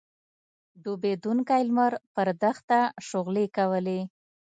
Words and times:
ډوبېدونکی 0.83 1.61
لمر 1.69 1.93
پر 2.15 2.27
دښته 2.41 2.79
شغلې 3.07 3.45
کولې. 3.57 3.99